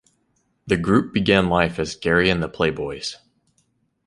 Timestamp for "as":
1.77-1.95